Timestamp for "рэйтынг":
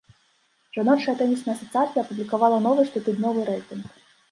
3.55-3.85